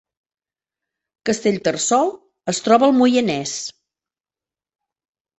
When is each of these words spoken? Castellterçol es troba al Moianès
Castellterçol 1.29 2.09
es 2.59 2.61
troba 2.67 2.87
al 2.87 2.95
Moianès 3.01 3.53